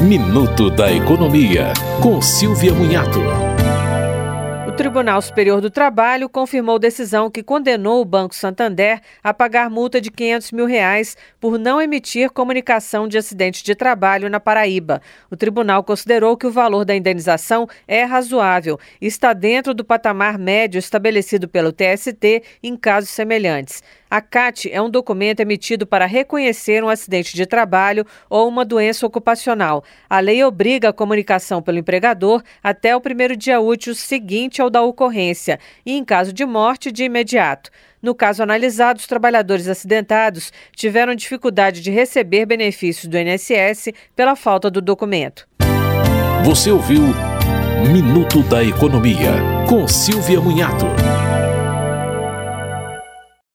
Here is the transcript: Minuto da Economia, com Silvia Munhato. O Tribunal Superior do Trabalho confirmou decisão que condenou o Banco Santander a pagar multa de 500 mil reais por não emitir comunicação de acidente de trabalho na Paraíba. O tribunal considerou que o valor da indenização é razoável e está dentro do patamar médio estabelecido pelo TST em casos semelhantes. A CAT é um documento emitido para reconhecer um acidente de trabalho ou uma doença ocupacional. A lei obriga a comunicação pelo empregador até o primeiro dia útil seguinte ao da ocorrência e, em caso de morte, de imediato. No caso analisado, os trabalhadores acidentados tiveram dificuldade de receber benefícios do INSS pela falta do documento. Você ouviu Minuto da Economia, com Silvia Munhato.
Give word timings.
Minuto 0.00 0.70
da 0.70 0.92
Economia, 0.92 1.72
com 2.00 2.22
Silvia 2.22 2.72
Munhato. 2.72 3.18
O 4.68 4.70
Tribunal 4.70 5.20
Superior 5.20 5.60
do 5.60 5.72
Trabalho 5.72 6.28
confirmou 6.28 6.78
decisão 6.78 7.28
que 7.28 7.42
condenou 7.42 8.00
o 8.00 8.04
Banco 8.04 8.32
Santander 8.32 9.00
a 9.24 9.34
pagar 9.34 9.68
multa 9.68 10.00
de 10.00 10.08
500 10.08 10.52
mil 10.52 10.66
reais 10.66 11.16
por 11.40 11.58
não 11.58 11.82
emitir 11.82 12.30
comunicação 12.30 13.08
de 13.08 13.18
acidente 13.18 13.64
de 13.64 13.74
trabalho 13.74 14.30
na 14.30 14.38
Paraíba. 14.38 15.02
O 15.32 15.36
tribunal 15.36 15.82
considerou 15.82 16.36
que 16.36 16.46
o 16.46 16.52
valor 16.52 16.84
da 16.84 16.94
indenização 16.94 17.66
é 17.88 18.04
razoável 18.04 18.78
e 19.00 19.06
está 19.08 19.32
dentro 19.32 19.74
do 19.74 19.84
patamar 19.84 20.38
médio 20.38 20.78
estabelecido 20.78 21.48
pelo 21.48 21.72
TST 21.72 22.44
em 22.62 22.76
casos 22.76 23.10
semelhantes. 23.10 23.82
A 24.10 24.20
CAT 24.20 24.70
é 24.72 24.80
um 24.80 24.88
documento 24.88 25.40
emitido 25.40 25.86
para 25.86 26.06
reconhecer 26.06 26.82
um 26.82 26.88
acidente 26.88 27.34
de 27.34 27.44
trabalho 27.44 28.06
ou 28.30 28.48
uma 28.48 28.64
doença 28.64 29.06
ocupacional. 29.06 29.84
A 30.08 30.20
lei 30.20 30.42
obriga 30.42 30.88
a 30.88 30.92
comunicação 30.92 31.60
pelo 31.60 31.78
empregador 31.78 32.42
até 32.62 32.96
o 32.96 33.00
primeiro 33.00 33.36
dia 33.36 33.60
útil 33.60 33.94
seguinte 33.94 34.62
ao 34.62 34.70
da 34.70 34.82
ocorrência 34.82 35.58
e, 35.84 35.92
em 35.92 36.04
caso 36.04 36.32
de 36.32 36.46
morte, 36.46 36.90
de 36.90 37.04
imediato. 37.04 37.70
No 38.00 38.14
caso 38.14 38.42
analisado, 38.42 39.00
os 39.00 39.06
trabalhadores 39.06 39.68
acidentados 39.68 40.52
tiveram 40.74 41.14
dificuldade 41.14 41.80
de 41.80 41.90
receber 41.90 42.46
benefícios 42.46 43.06
do 43.06 43.18
INSS 43.18 43.92
pela 44.14 44.36
falta 44.36 44.70
do 44.70 44.80
documento. 44.80 45.48
Você 46.44 46.70
ouviu 46.70 47.02
Minuto 47.92 48.42
da 48.42 48.62
Economia, 48.64 49.32
com 49.68 49.86
Silvia 49.86 50.40
Munhato. 50.40 50.86